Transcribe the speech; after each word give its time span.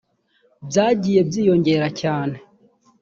byagiye 0.67 1.19
byiyongera 1.27 1.87
cyane 2.01 2.35